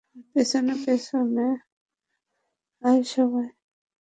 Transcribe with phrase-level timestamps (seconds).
[0.07, 1.27] আমার পেছন পেছন
[2.81, 3.47] আয় সবাই।